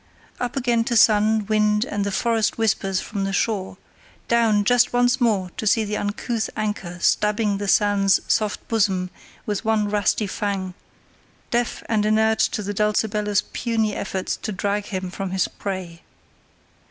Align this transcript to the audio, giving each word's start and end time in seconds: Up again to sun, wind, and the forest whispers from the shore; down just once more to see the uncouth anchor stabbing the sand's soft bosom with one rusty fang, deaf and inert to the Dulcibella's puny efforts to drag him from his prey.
Up 0.39 0.55
again 0.57 0.83
to 0.85 0.97
sun, 0.97 1.45
wind, 1.45 1.85
and 1.85 2.03
the 2.03 2.11
forest 2.11 2.57
whispers 2.57 2.99
from 3.01 3.23
the 3.23 3.31
shore; 3.31 3.77
down 4.27 4.63
just 4.63 4.93
once 4.93 5.21
more 5.21 5.51
to 5.57 5.67
see 5.67 5.83
the 5.83 5.95
uncouth 5.95 6.49
anchor 6.57 6.97
stabbing 6.99 7.59
the 7.59 7.67
sand's 7.67 8.19
soft 8.27 8.67
bosom 8.67 9.11
with 9.45 9.63
one 9.63 9.87
rusty 9.87 10.25
fang, 10.25 10.73
deaf 11.51 11.83
and 11.87 12.03
inert 12.03 12.39
to 12.39 12.63
the 12.63 12.73
Dulcibella's 12.73 13.43
puny 13.53 13.93
efforts 13.93 14.35
to 14.37 14.51
drag 14.51 14.85
him 14.87 15.11
from 15.11 15.29
his 15.29 15.47
prey. 15.47 16.01